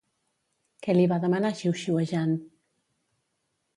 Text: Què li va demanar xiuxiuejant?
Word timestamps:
Què 0.87 0.95
li 0.95 1.03
va 1.11 1.19
demanar 1.27 1.53
xiuxiuejant? 1.61 2.33